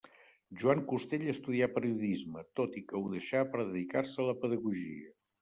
[0.61, 5.15] Joan Costell estudià periodisme, tot i que ho deixà per dedicar-se a la pedagogia.